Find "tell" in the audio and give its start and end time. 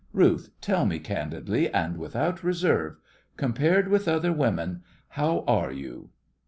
0.61-0.87